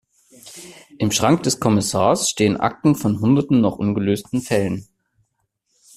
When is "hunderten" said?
3.19-3.61